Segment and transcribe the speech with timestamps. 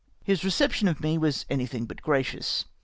[0.23, 2.65] His reception of me was anything but gracious.